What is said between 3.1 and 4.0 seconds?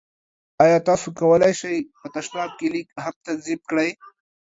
تنظیم کړئ؟